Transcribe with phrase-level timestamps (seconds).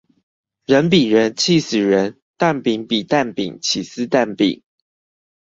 [0.65, 4.63] 人比人氣死人，蛋餅比蛋餅起司蛋餅